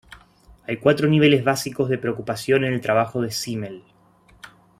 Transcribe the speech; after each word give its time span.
Hay 0.63 0.77
cuatro 0.77 1.07
niveles 1.07 1.43
básicos 1.43 1.87
de 1.87 1.99
preocupación 1.99 2.63
en 2.63 2.73
el 2.73 2.81
trabajo 2.81 3.21
de 3.21 3.29
Simmel. 3.29 3.83